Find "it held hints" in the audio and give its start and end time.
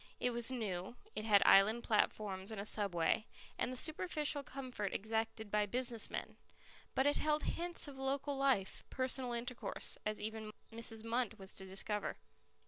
7.05-7.87